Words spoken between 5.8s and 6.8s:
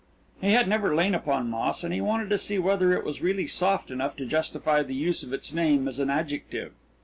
as an adjective.